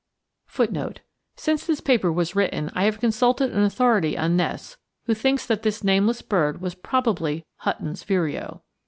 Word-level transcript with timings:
FOOTNOTE: 0.47 1.01
Since 1.35 1.67
this 1.67 1.79
paper 1.79 2.11
was 2.11 2.35
written, 2.35 2.71
I 2.73 2.85
have 2.85 2.99
consulted 2.99 3.51
an 3.53 3.61
authority 3.61 4.17
on 4.17 4.35
nests, 4.35 4.77
who 5.03 5.13
thinks 5.13 5.45
that 5.45 5.61
this 5.61 5.83
nameless 5.83 6.23
bird 6.23 6.59
was 6.59 6.73
probably 6.73 7.45
Hutton's 7.57 8.01
vireo. 8.03 8.63